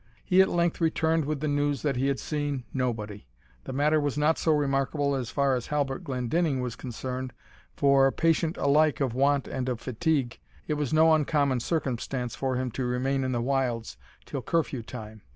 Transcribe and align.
He 0.25 0.41
at 0.41 0.49
length 0.49 0.81
returned 0.81 1.25
with 1.25 1.41
the 1.41 1.47
news 1.47 1.83
that 1.83 1.95
he 1.95 2.07
had 2.07 2.17
seen 2.19 2.63
nobody. 2.73 3.27
The 3.65 3.71
matter 3.71 3.99
was 4.01 4.17
not 4.17 4.39
so 4.39 4.51
remarkable 4.51 5.13
as 5.13 5.29
far 5.29 5.53
as 5.53 5.67
Halbert 5.67 6.03
Glendinning 6.03 6.59
was 6.59 6.75
concerned, 6.75 7.33
for, 7.75 8.11
patient 8.11 8.57
alike 8.57 8.99
of 8.99 9.13
want 9.13 9.47
and 9.47 9.69
of 9.69 9.79
fatigue, 9.79 10.39
it 10.67 10.73
was 10.73 10.91
no 10.91 11.13
uncommon 11.13 11.59
circumstance 11.59 12.35
for 12.35 12.55
him 12.55 12.71
to 12.71 12.85
remain 12.85 13.23
in 13.23 13.31
the 13.31 13.43
wilds 13.43 13.95
till 14.25 14.41
curfew 14.41 14.81
time. 14.81 15.21